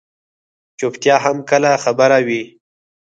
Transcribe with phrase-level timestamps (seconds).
[0.79, 2.41] چُپتیا هم کله خبره وي.